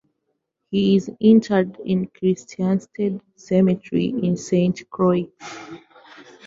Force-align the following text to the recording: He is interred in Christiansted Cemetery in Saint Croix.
He 0.71 0.95
is 0.95 1.11
interred 1.19 1.77
in 1.85 2.07
Christiansted 2.07 3.21
Cemetery 3.35 4.05
in 4.07 4.35
Saint 4.35 4.89
Croix. 4.89 5.29